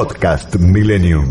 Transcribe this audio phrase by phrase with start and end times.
[0.00, 1.26] Podcast Millennium.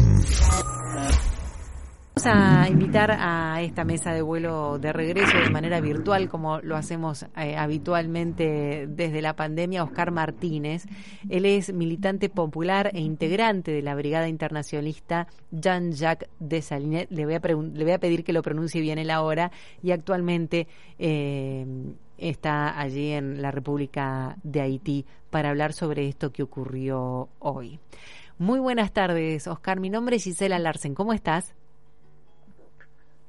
[2.16, 6.76] Vamos a invitar a esta mesa de vuelo de regreso de manera virtual, como lo
[6.76, 10.86] hacemos eh, habitualmente desde la pandemia, Oscar Martínez.
[11.30, 17.08] Él es militante popular e integrante de la Brigada Internacionalista Jean-Jacques Dessalines.
[17.10, 19.52] Le voy, a le voy a pedir que lo pronuncie bien él ahora
[19.82, 20.68] y actualmente
[21.00, 21.66] eh,
[22.20, 27.80] está allí en la República de Haití para hablar sobre esto que ocurrió hoy.
[28.40, 29.82] Muy buenas tardes, Oscar.
[29.82, 30.96] Mi nombre es Gisela Larsen.
[30.96, 31.54] ¿Cómo estás?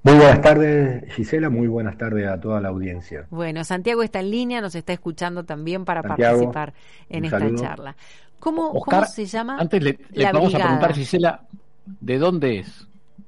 [0.04, 1.50] Muy buenas tardes, Gisela.
[1.50, 3.26] Muy buenas tardes a toda la audiencia.
[3.28, 6.72] Bueno, Santiago está en línea, nos está escuchando también para participar
[7.08, 7.96] en esta charla.
[8.38, 8.72] ¿Cómo,
[9.12, 9.58] se llama?
[9.58, 9.98] Antes le,
[10.32, 11.42] vamos a preguntar, Gisela,
[11.84, 12.86] ¿de dónde es?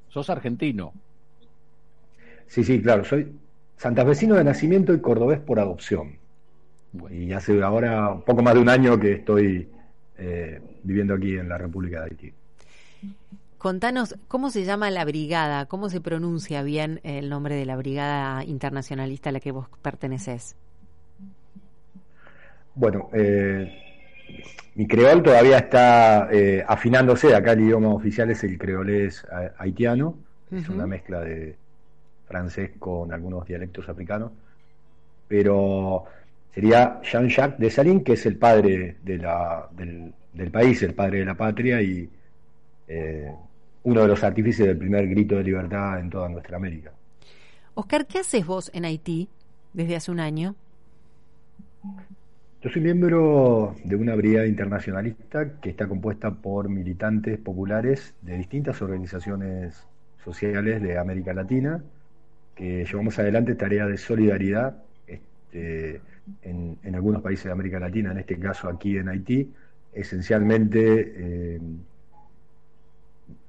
[0.08, 0.92] ¿Sos argentino?
[2.46, 3.04] Sí, sí, claro.
[3.04, 3.32] Soy
[3.76, 6.16] santafesino de nacimiento y cordobés por adopción.
[7.10, 9.68] Y hace ahora un poco más de un año que estoy
[10.18, 12.32] eh, viviendo aquí en la República de Haití.
[13.58, 15.66] Contanos, ¿cómo se llama la brigada?
[15.66, 20.56] ¿Cómo se pronuncia bien el nombre de la brigada internacionalista a la que vos perteneces?
[22.74, 23.72] Bueno, eh,
[24.74, 27.34] mi creol todavía está eh, afinándose.
[27.34, 29.24] Acá el idioma oficial es el creolés
[29.58, 30.16] haitiano.
[30.50, 31.56] Es una mezcla de
[32.26, 34.32] francés con algunos dialectos africanos.
[35.28, 36.04] Pero
[36.54, 41.34] sería Jean-Jacques Dessalines, que es el padre de la, del, país, el padre de la
[41.34, 42.08] patria y
[42.88, 43.32] eh,
[43.84, 46.92] uno de los artífices del primer grito de libertad en toda nuestra América.
[47.74, 49.28] Oscar, ¿qué haces vos en Haití
[49.72, 50.54] desde hace un año?
[52.62, 58.80] Yo soy miembro de una brigada internacionalista que está compuesta por militantes populares de distintas
[58.82, 59.84] organizaciones
[60.22, 61.82] sociales de América Latina,
[62.54, 64.76] que llevamos adelante tareas de solidaridad
[65.08, 66.00] este,
[66.42, 69.52] en, algunos países de América Latina, en este caso aquí en Haití,
[69.92, 71.60] esencialmente eh,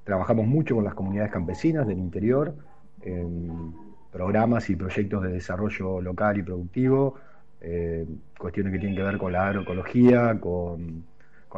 [0.04, 2.54] Trabajamos mucho con las comunidades campesinas del interior,
[3.00, 3.74] en
[4.12, 7.14] programas y proyectos de desarrollo local y productivo,
[7.62, 8.06] eh,
[8.38, 11.04] cuestiones que tienen que ver con la agroecología, con,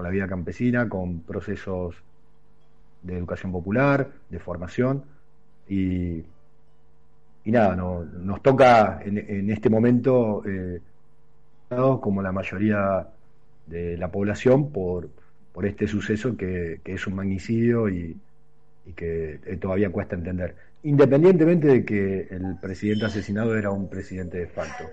[0.01, 1.97] la vida campesina, con procesos
[3.03, 5.03] de educación popular, de formación.
[5.69, 6.23] Y,
[7.47, 10.81] nada, nos toca en, este momento, eh,
[11.69, 13.09] como la mayoría
[13.67, 15.09] de la población, por,
[15.53, 18.17] por este suceso que, que es un magnicidio y,
[18.87, 20.55] y que eh, todavía cuesta entender,
[20.85, 24.85] independientemente de que el presidente asesinado era un presidente de facto.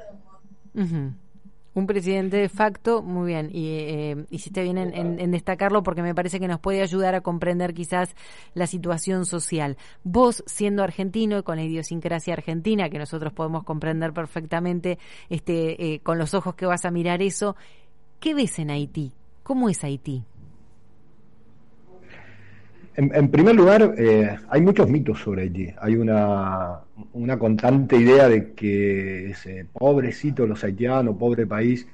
[1.75, 6.39] Un presidente de facto, muy bien, y eh, hiciste bien en, destacarlo porque me parece
[6.39, 8.16] que nos puede ayudar a comprender quizás
[8.53, 9.78] la situación social.
[10.03, 16.00] Vos, siendo argentino y con la idiosincrasia argentina, que nosotros podemos comprender perfectamente este, eh,
[16.01, 17.56] con los ojos que vas a mirar eso,
[18.19, 19.11] ¿qué ves en Haití?
[19.41, 20.25] ¿Cómo es Haití?
[22.96, 25.74] En, primer lugar, eh, hay muchos mitos sobre Haití.
[25.81, 26.81] Hay una,
[27.14, 31.88] una constante idea de que ese pobrecito los haitianos, pobre país,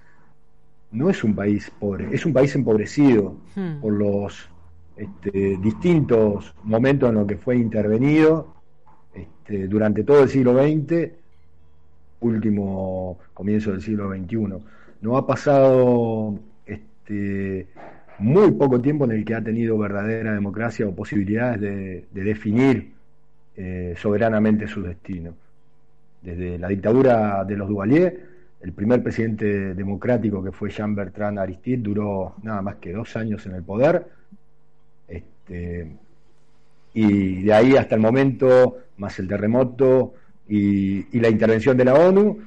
[0.92, 3.80] no es un país pobre, es un país empobrecido hmm.
[3.82, 4.50] por los
[4.98, 8.54] este, distintos momentos en los que fue intervenido
[9.14, 11.12] este, durante todo el siglo XX,
[12.20, 14.62] último comienzo del siglo XXI.
[15.02, 17.68] No ha pasado este,
[18.20, 22.92] muy poco tiempo en el que ha tenido verdadera democracia o posibilidades de, definir
[23.56, 25.34] eh, soberanamente su destino.
[26.22, 28.28] Desde la dictadura de los Duvalier,
[28.62, 33.46] el primer presidente democrático que fue Jean Bertrand Aristide duró nada más que dos años
[33.46, 34.06] en el poder.
[35.08, 35.88] Este,
[36.94, 40.14] y de ahí hasta el momento, más el terremoto
[40.48, 42.38] y, y la intervención de la ONU,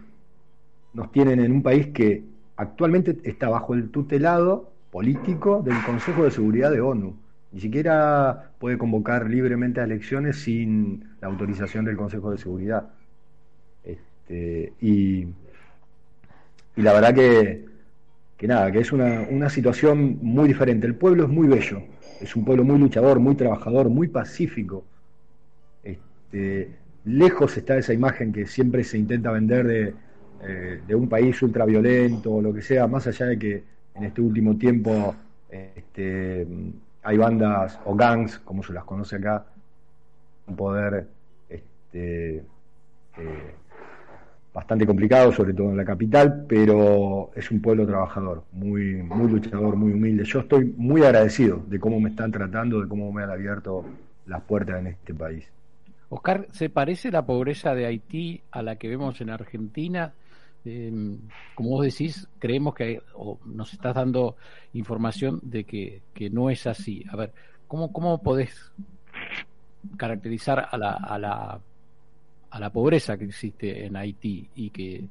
[0.93, 2.23] nos tienen en un país que
[2.57, 7.17] actualmente está bajo el tutelado político del Consejo de Seguridad de ONU.
[7.51, 12.91] Ni siquiera puede convocar libremente a elecciones sin la autorización del Consejo de Seguridad.
[13.83, 15.27] Este, y,
[16.77, 17.65] la verdad que,
[18.37, 20.87] que nada, que es una, una, situación muy diferente.
[20.87, 21.83] El pueblo es muy bello,
[22.21, 24.85] es un pueblo muy luchador, muy trabajador, muy pacífico.
[25.83, 26.69] Este,
[27.07, 29.95] lejos está esa imagen que siempre se intenta vender de,
[30.43, 34.21] eh, de un país ultraviolento o lo que sea, más allá de que en este
[34.21, 35.15] último tiempo
[35.51, 36.47] este,
[37.03, 39.45] hay bandas o gangs, como se las conoce acá,
[40.47, 41.07] un poder
[41.49, 43.55] este, eh,
[44.53, 49.77] bastante complicado, sobre todo en la capital, pero es un pueblo trabajador, muy, muy luchador,
[49.77, 50.25] muy humilde.
[50.25, 53.85] Yo estoy muy agradecido de cómo me están tratando, de cómo me han abierto
[54.27, 55.51] las puertas en este país.
[56.11, 60.13] Oscar, ¿se parece la pobreza de Haití a la que vemos en Argentina?
[60.65, 60.93] Eh,
[61.55, 64.37] como vos decís, creemos que o nos estás dando
[64.75, 67.05] información de que, que, no es así.
[67.11, 67.33] A ver,
[67.67, 68.73] ¿cómo, cómo podés
[69.97, 71.61] caracterizar a la, a, la,
[72.51, 75.05] a la pobreza que existe en Haití y que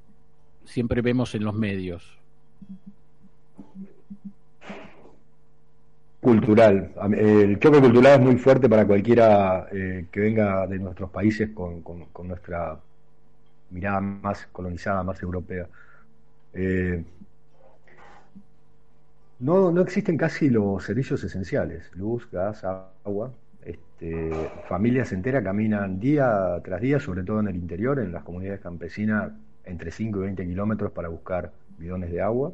[0.64, 2.18] siempre vemos en los medios?
[6.22, 6.92] Cultural.
[7.18, 11.82] El choque cultural es muy fuerte para cualquiera eh, que venga de nuestros países con,
[11.82, 12.78] con, nuestra
[13.72, 15.68] mirada más colonizada, más europea.
[16.54, 17.04] Eh,
[19.40, 23.32] no, no existen casi los servicios esenciales, luz, gas, agua.
[23.64, 24.32] Este,
[24.68, 29.32] familias enteras caminan día tras día, sobre todo en el interior, en las comunidades campesinas,
[29.66, 32.52] entre 5 y 20 kilómetros para buscar bidones de agua.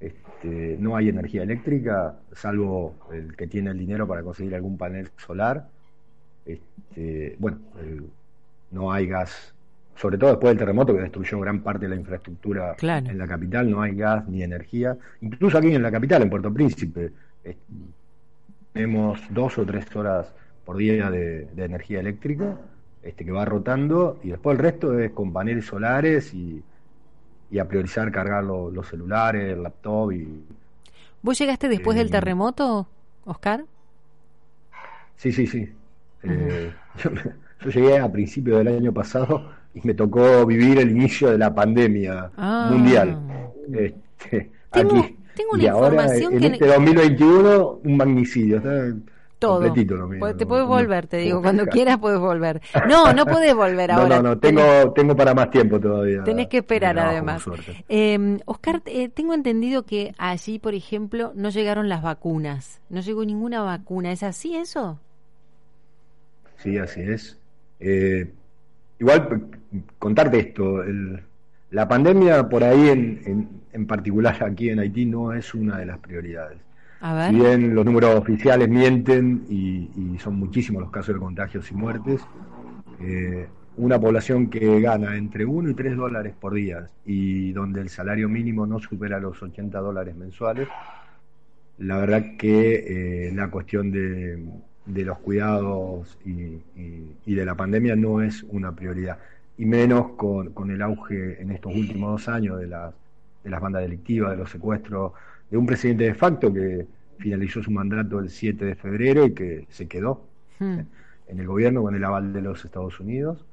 [0.00, 5.10] Este, no hay energía eléctrica, salvo el que tiene el dinero para conseguir algún panel
[5.16, 5.68] solar.
[6.44, 7.58] Este, bueno,
[8.70, 9.54] no hay gas,
[9.96, 13.70] sobre todo después del terremoto que destruyó gran parte de la infraestructura en la capital,
[13.70, 14.96] no hay gas ni energía.
[15.20, 17.12] Incluso aquí en la capital, en Puerto Príncipe,
[18.72, 20.32] tenemos dos o tres horas
[20.64, 22.56] por día de, energía eléctrica
[23.02, 26.62] este, que va rotando y después el resto es con paneles solares y,
[27.60, 30.44] a priorizar cargar los celulares, el laptop y...
[31.22, 32.88] ¿Vos llegaste después del eh, terremoto,
[33.24, 33.64] Oscar?
[35.14, 35.72] Sí, sí, sí.
[36.24, 36.72] Eh,
[37.60, 41.54] yo, llegué a principios del año pasado y me tocó vivir el inicio de la
[41.54, 42.68] pandemia ah.
[42.70, 43.18] mundial.
[43.72, 45.18] Este, aquí.
[45.34, 48.62] Tengo una y información ahora, en este 2021, un magnicidio.
[49.40, 49.72] Todo.
[49.72, 52.62] Te puedes volver, te digo, cuando quieras puedes volver.
[52.88, 54.16] No, no puedes volver ahora.
[54.16, 54.62] No, no, tengo,
[54.94, 56.22] tengo para más tiempo todavía.
[56.22, 57.44] Tenés que esperar además.
[57.88, 62.80] Eh, Oscar, eh, tengo entendido que allí, por ejemplo, no llegaron las vacunas.
[62.88, 64.12] No llegó ninguna vacuna.
[64.12, 65.00] ¿Es así eso?
[66.58, 67.38] Sí, así es.
[67.80, 68.32] Eh,
[68.98, 69.48] igual,
[69.98, 70.82] contarte esto.
[71.70, 75.98] la pandemia por ahí en en particular aquí en Haití no es una de las
[75.98, 76.58] prioridades.
[77.28, 82.22] Si bien los números oficiales mienten y, son muchísimos los casos de contagios y muertes,
[83.00, 83.46] eh,
[83.76, 88.28] una población que gana entre 1 y 3 dólares por día y donde el salario
[88.28, 90.68] mínimo no supera los 80 dólares mensuales,
[91.78, 94.38] la verdad que eh, la cuestión de,
[94.86, 96.60] los cuidados y,
[97.24, 99.18] de la pandemia no es una prioridad,
[99.56, 102.94] y menos con, con el auge en estos últimos dos años de las
[103.44, 105.12] de las bandas delictivas, de los secuestros,
[105.50, 106.86] de un presidente de facto que
[107.18, 110.26] finalizó su mandato el 7 de febrero y que se quedó
[110.58, 110.78] hmm.
[111.28, 113.44] en el gobierno con el aval de los Estados Unidos,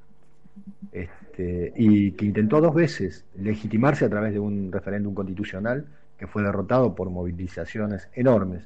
[0.91, 5.85] este, y que intentó dos veces legitimarse a través de un referéndum constitucional
[6.17, 8.63] que fue derrotado por movilizaciones enormes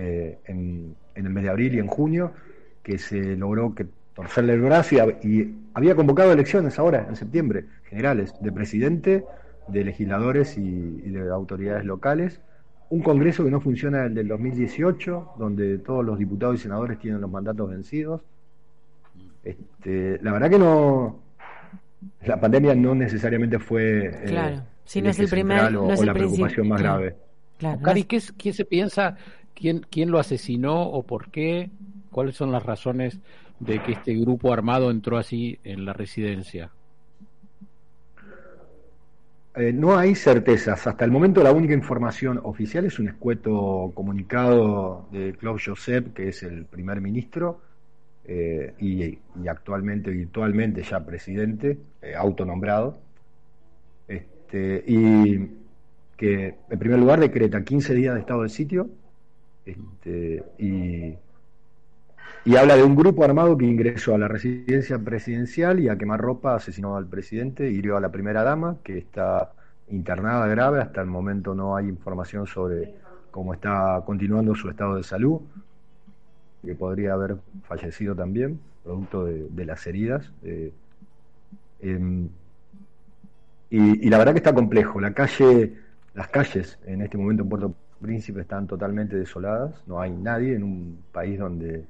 [0.00, 2.30] eh, en, el mes de abril y en junio,
[2.84, 3.84] que se logró que
[4.14, 9.24] torcerle el brazo y había convocado elecciones ahora, en septiembre, generales, de presidente,
[9.66, 12.40] de legisladores y, de autoridades locales,
[12.90, 17.20] un Congreso que no funciona el del 2018, donde todos los diputados y senadores tienen
[17.20, 18.22] los mandatos vencidos.
[19.42, 21.18] Este, la verdad que no,
[22.24, 24.62] la pandemia no necesariamente fue eh, claro.
[24.84, 27.16] si no es el primer o, la preocupación más grave.
[27.58, 29.16] Claro, ¿qué, ¿quién se piensa?
[29.58, 31.70] ¿Quién, ¿Quién lo asesinó o por qué?
[32.12, 33.18] ¿Cuáles son las razones
[33.58, 36.70] de que este grupo armado entró así en la residencia?
[39.56, 40.86] Eh, no hay certezas.
[40.86, 46.28] Hasta el momento la única información oficial es un escueto comunicado de Claude Joseph, que
[46.28, 47.60] es el primer ministro
[48.24, 49.18] eh, y,
[49.48, 53.00] actualmente, virtualmente ya presidente, eh, autonombrado,
[54.06, 55.50] este, y
[56.16, 58.88] que en primer lugar decreta 15 días de estado de sitio
[59.68, 60.44] este,
[62.44, 66.54] y habla de un grupo armado que ingresó a la residencia presidencial y a quemarropa
[66.54, 69.52] asesinó al presidente, hirió a la primera dama, que está
[69.90, 72.94] internada grave, hasta el momento no hay información sobre
[73.30, 75.40] cómo está continuando su estado de salud,
[76.64, 80.32] que podría haber fallecido también, producto de, las heridas.
[80.42, 80.72] Eh,
[81.80, 82.28] em,
[83.70, 85.00] y, y, la verdad que está complejo.
[85.00, 85.74] La calle,
[86.14, 90.62] las calles en este momento en Puerto Príncipe están totalmente desoladas, no hay nadie en
[90.62, 91.84] un país donde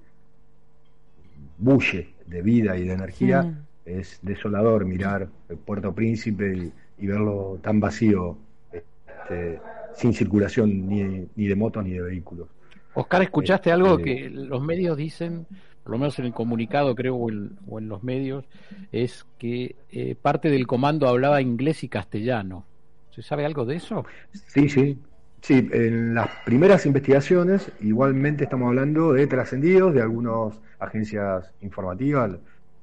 [1.58, 5.28] bulle de vida y de energía, es desolador mirar
[5.64, 8.36] Puerto Príncipe y, verlo tan vacío,
[8.72, 9.60] este,
[9.94, 12.48] sin circulación ni, ni, de motos ni de vehículos.
[12.94, 15.46] Oscar, ¿escuchaste algo este, que los medios dicen,
[15.82, 18.44] por lo menos en el comunicado creo o en, los medios,
[18.92, 22.64] es que eh, parte del comando hablaba inglés y castellano?
[23.10, 24.04] ¿Se sabe algo de eso?
[24.32, 24.98] Sí, sí,
[25.40, 32.36] Sí, en las primeras investigaciones igualmente estamos hablando de trascendidos de algunas agencias informativas,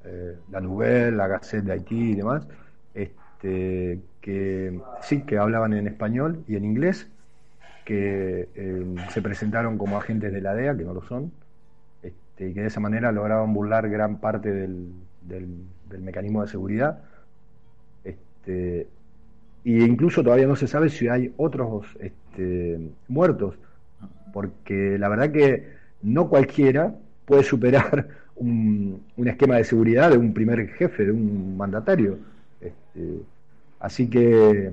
[0.06, 2.48] eh, la Nouvelle, la Gazette de Haití y demás,
[2.94, 7.08] este, que sí, que hablaban en español y en inglés,
[7.86, 11.32] que eh, se presentaron como agentes de la DEA, que no lo son,
[12.02, 17.04] este, y que de esa manera lograron burlar gran parte del, del, mecanismo de seguridad.
[18.04, 18.88] Este,
[19.66, 23.56] y incluso todavía no se sabe si hay otros este, muertos,
[24.32, 25.68] porque la verdad que
[26.04, 26.94] no cualquiera
[27.26, 32.20] puede superar un, un, esquema de seguridad de un primer jefe, de un mandatario.
[32.62, 33.24] Este,
[33.80, 34.72] así que,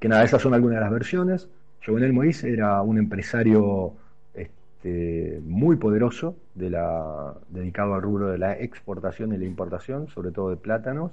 [0.00, 1.46] que nada, esas son algunas de las versiones.
[1.84, 3.92] Jovenel Moïse era un empresario
[4.32, 10.30] este, muy poderoso de la, dedicado al rubro de la exportación y la importación, sobre
[10.30, 11.12] todo de plátanos,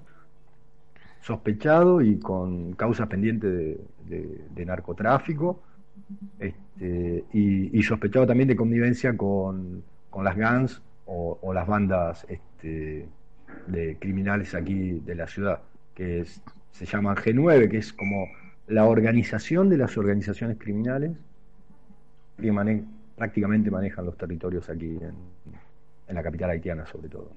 [1.24, 5.63] sospechado y con causas pendientes de, narcotráfico,
[6.38, 9.84] este, y, sospechado también de connivencia con,
[10.22, 13.08] las gangs o, las bandas este,
[13.68, 15.62] de criminales aquí de la ciudad,
[15.96, 16.25] que
[16.72, 18.27] se llaman G9, que es como
[18.68, 21.12] la organización de las organizaciones criminales
[22.38, 22.84] que
[23.15, 24.98] prácticamente manejan los territorios aquí
[26.08, 27.32] en, la capital haitiana sobre todo.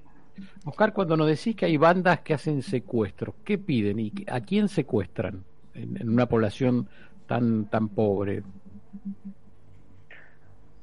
[0.65, 4.67] Oscar, cuando nos decís que hay bandas que hacen secuestros, ¿qué piden y a quién
[4.67, 6.87] secuestran en, una población
[7.27, 8.43] tan, tan pobre?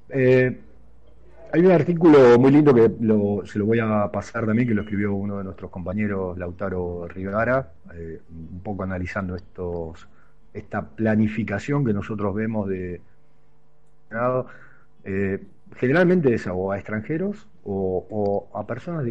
[0.09, 0.61] Eh,
[1.53, 2.91] hay un artículo muy lindo que
[3.47, 7.73] se lo voy a pasar también, que lo escribió uno de nuestros compañeros, Lautaro Rivara,
[7.95, 10.09] eh, un poco analizando estos
[10.55, 13.01] esta planificación que nosotros vemos de
[15.05, 15.43] eh,
[15.77, 19.05] generalmente es a extranjeros o, a personas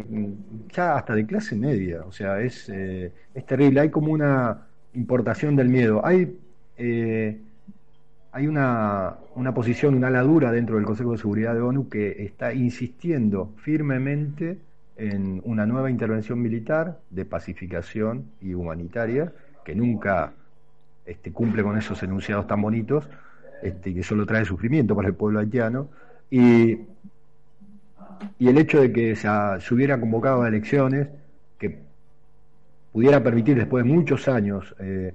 [0.72, 5.56] ya hasta de clase media, o sea, es, eh, es terrible, hay como una importación
[5.56, 6.38] del miedo, hay,
[6.78, 7.40] eh,
[8.32, 12.54] hay una, una posición, una ladura dentro del Consejo de Seguridad de ONU que está
[12.54, 14.60] insistiendo firmemente
[14.96, 19.32] en una nueva intervención militar de pacificación y humanitaria
[19.64, 20.34] que nunca
[21.06, 23.10] este, cumple con esos enunciados tan bonitos
[23.62, 25.90] este, que solo trae sufrimiento para el pueblo haitiano.
[26.34, 26.80] Y,
[28.40, 29.28] el hecho de que se,
[29.72, 31.08] hubiera convocado a elecciones
[31.60, 31.78] que
[32.92, 35.14] pudiera permitir después de muchos años eh,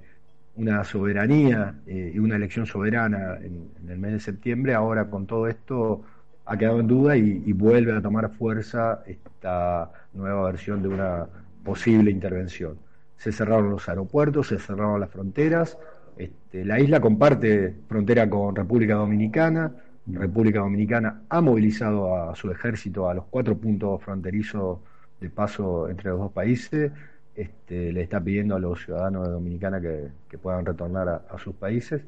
[0.55, 5.49] una soberanía eh, y una elección soberana en, el mes de septiembre, ahora con todo
[5.49, 6.03] esto
[6.45, 11.27] ha quedado en duda y, y, vuelve a tomar fuerza esta nueva versión de una
[11.65, 12.77] posible intervención.
[13.17, 15.77] Se cerraron los aeropuertos, se cerraron las fronteras,
[16.17, 19.73] este, la isla comparte frontera con República Dominicana.
[20.13, 24.79] República Dominicana ha movilizado a su ejército a los cuatro puntos fronterizos
[25.19, 26.91] de paso entre los dos países.
[27.35, 32.01] Este, le está pidiendo a los ciudadanos de Dominicana que, puedan retornar a, sus países.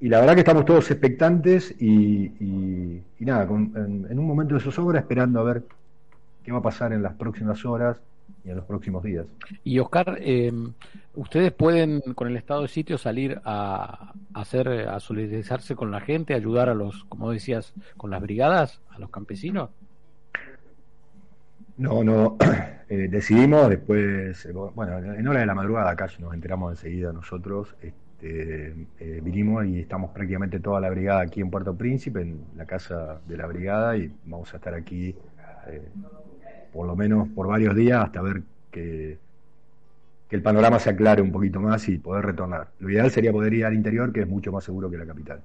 [0.00, 5.00] Y la verdad que estamos todos expectantes y, nada, en, en, un momento de zozobra
[5.00, 5.62] esperando a ver
[6.44, 8.00] qué va a pasar en las próximas horas
[8.44, 9.26] y en los próximos días.
[9.64, 10.52] Y Oscar, eh,
[11.14, 16.34] ustedes pueden con el estado de sitio salir a, hacer, a solidarizarse con la gente,
[16.34, 19.70] ayudar a los, como decías, con las brigadas, a los campesinos.
[21.76, 22.36] No, no,
[22.88, 27.74] eh, decidimos después, eh, bueno, en hora de la madrugada acá nos enteramos enseguida nosotros,
[27.82, 28.86] este,
[29.22, 33.36] vinimos y estamos prácticamente toda la brigada aquí en Puerto Príncipe, en la casa de
[33.36, 35.14] la brigada y vamos a estar aquí
[36.76, 39.18] por lo menos por varios días hasta ver que,
[40.28, 42.68] que el panorama se aclare un poquito más y poder retornar.
[42.78, 45.40] Lo ideal sería poder ir al interior, que es mucho más seguro que la capital.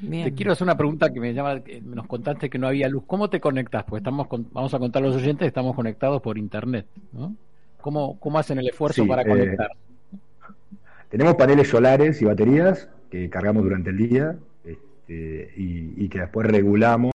[0.00, 3.04] Te quiero hacer una pregunta que me llama, nos contaste que no había luz.
[3.06, 3.84] ¿Cómo te conectas?
[3.84, 7.34] Pues estamos, vamos a contar a los oyentes, estamos conectados por internet, ¿no?
[7.80, 9.70] ¿Cómo, cómo hacen el esfuerzo para eh, conectar?
[11.08, 14.36] tenemos paneles solares y baterías que cargamos durante el día
[15.06, 17.12] este, y, que después regulamos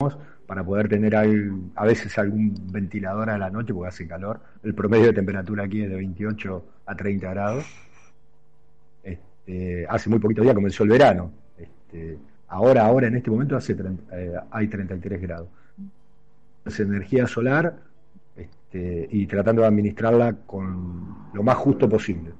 [0.45, 4.41] para poder tener a veces algún ventilador a la noche porque hace calor.
[4.63, 7.65] El promedio de temperatura aquí es de 28 a 30 grados.
[9.03, 11.31] Este, hace muy poquito día comenzó el verano.
[11.57, 12.17] Este,
[12.47, 13.75] ahora, ahora en este momento hace
[14.11, 15.47] eh, hay 33 grados.
[16.65, 17.75] Es energía solar
[18.35, 22.31] este, y tratando de administrarla con lo más justo posible.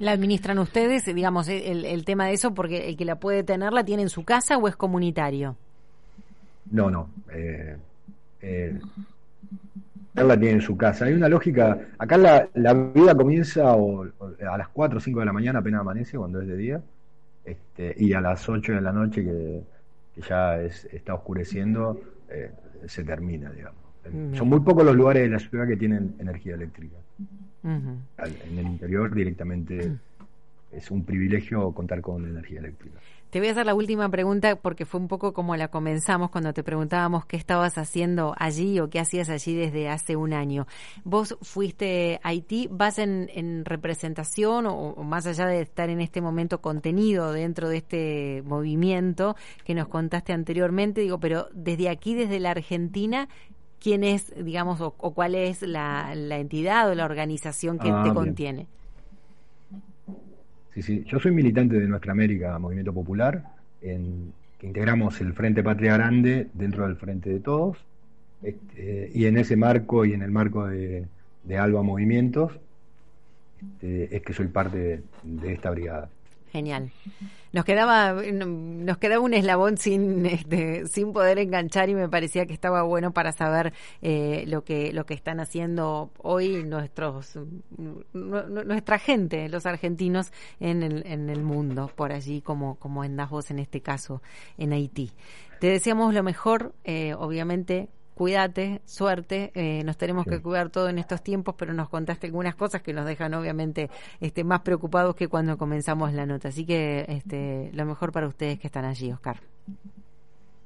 [0.00, 2.54] ¿La administran ustedes, digamos, el, el tema de eso?
[2.54, 5.56] Porque el que la puede tener la tiene en su casa o es comunitario.
[6.70, 7.10] No, no.
[7.32, 7.76] Eh,
[8.40, 8.78] eh,
[10.14, 11.04] él la tiene en su casa.
[11.04, 11.78] Hay una lógica.
[11.98, 16.16] Acá la, la vida comienza a las 4 o 5 de la mañana, apenas amanece,
[16.16, 16.80] cuando es de día.
[17.44, 19.62] Este, y a las 8 de la noche, que,
[20.28, 22.50] ya está oscureciendo, eh,
[22.86, 23.80] se termina, digamos.
[24.32, 26.96] Son muy pocos los lugares de la ciudad que tienen energía eléctrica.
[27.62, 29.96] En el interior directamente
[30.72, 32.98] es un privilegio contar con energía eléctrica.
[33.30, 36.52] Te voy a hacer la última pregunta porque fue un poco como la comenzamos cuando
[36.52, 40.66] te preguntábamos qué estabas haciendo allí o qué hacías allí desde hace un año.
[41.04, 46.60] Vos fuiste a Haití, vas en, representación o, más allá de estar en este momento
[46.60, 52.50] contenido dentro de este movimiento que nos contaste anteriormente, digo, pero desde aquí, desde la
[52.50, 53.28] Argentina,
[53.80, 58.66] ¿quién es, digamos, o, cuál es la, entidad o la organización que ah, te contiene?
[60.74, 61.04] Sí, sí.
[61.06, 63.42] Yo soy militante de Nuestra América Movimiento Popular,
[63.82, 67.78] en, que integramos el Frente Patria Grande dentro del Frente de Todos,
[68.42, 71.06] este, y en ese marco y en el marco de,
[71.58, 72.52] Alba Movimientos,
[73.60, 76.08] este, es que soy parte de esta brigada.
[76.52, 76.90] Genial.
[77.52, 82.52] Nos quedaba, nos quedaba un eslabón sin, este, sin poder enganchar y me parecía que
[82.52, 87.38] estaba bueno para saber eh, lo que lo que están haciendo hoy nuestros
[88.12, 93.50] nuestra gente, los argentinos en el, en el mundo, por allí como como en vos
[93.50, 94.22] en este caso
[94.58, 95.12] en Haití.
[95.60, 97.88] Te deseamos lo mejor, eh, obviamente
[98.20, 102.54] cuídate, suerte, eh, nos tenemos que cuidar todo en estos tiempos, pero nos contaste algunas
[102.54, 103.88] cosas que nos dejan obviamente
[104.20, 106.48] este, más preocupados que cuando comenzamos la nota.
[106.48, 109.40] Así que este, lo mejor para ustedes que están allí, Oscar.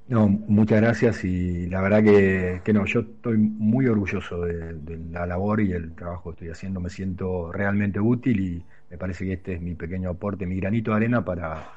[0.09, 5.25] No, muchas gracias y la verdad que, que no, yo estoy muy orgulloso de, la
[5.25, 9.35] labor y el trabajo que estoy haciendo, me siento realmente útil y me parece que
[9.35, 11.69] este es mi pequeño aporte, mi granito de arena para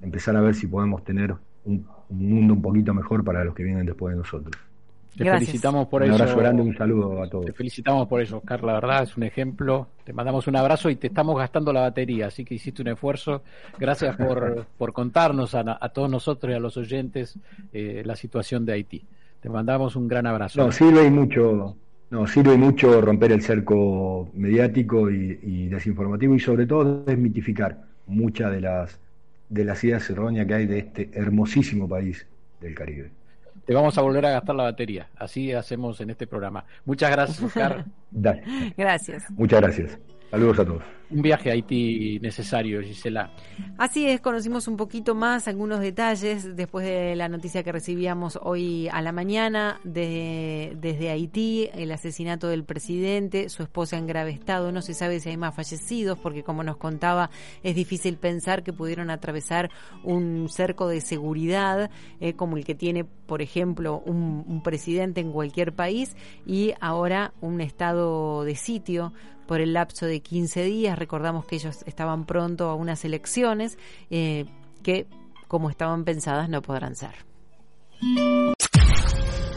[0.00, 1.34] empezar a ver si podemos tener
[1.64, 4.67] un mundo un poquito mejor para los que vienen después de nosotros.
[5.16, 6.14] Te felicitamos por eso.
[6.14, 7.46] Un abrazo grande, un saludo a todos.
[7.46, 8.62] Te felicitamos por eso, Oscar.
[8.62, 9.88] La verdad es un ejemplo.
[10.04, 13.42] Te mandamos un abrazo y te estamos gastando la batería, así que hiciste un esfuerzo.
[13.78, 17.36] Gracias por, por contarnos a, todos nosotros y a los oyentes
[17.72, 19.04] eh, la situación de Haití.
[19.40, 20.62] Te mandamos un gran abrazo.
[20.62, 21.76] No, sirve mucho.
[22.10, 28.50] No, sirve mucho romper el cerco mediático y, y desinformativo y sobre todo desmitificar muchas
[28.52, 28.98] de las
[29.50, 32.26] de las ideas erróneas que hay de este hermosísimo país
[32.60, 33.10] del Caribe
[33.64, 35.08] te vamos a volver a gastar la batería.
[35.16, 36.64] Así hacemos en este programa.
[36.84, 37.84] Muchas gracias, Oscar.
[38.76, 39.30] Gracias.
[39.30, 39.98] Muchas gracias.
[40.30, 40.82] Saludos a todos.
[41.10, 43.32] Un viaje a Haití necesario, Gisela.
[43.78, 48.88] Así es, conocimos un poquito más algunos detalles después de la noticia que recibíamos hoy
[48.88, 54.70] a la mañana de, desde Haití, el asesinato del presidente, su esposa en grave estado.
[54.70, 57.30] No se sabe si hay más fallecidos porque, como nos contaba,
[57.62, 59.70] es difícil pensar que pudieron atravesar
[60.04, 65.32] un cerco de seguridad eh, como el que tiene, por ejemplo, un, un presidente en
[65.32, 69.14] cualquier país y ahora un estado de sitio
[69.48, 70.96] por el lapso de 15 días.
[70.96, 73.78] Recordamos que ellos estaban pronto a unas elecciones
[74.10, 74.44] eh,
[74.84, 75.08] que,
[75.48, 77.26] como estaban pensadas, no podrán ser.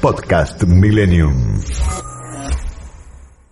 [0.01, 1.61] Podcast Millennium.